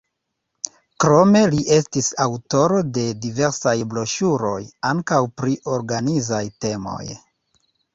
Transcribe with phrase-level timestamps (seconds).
[1.03, 4.59] Krome li estis aŭtoro de diversaj broŝuroj,
[4.95, 7.03] ankaŭ pri organizaj temoj.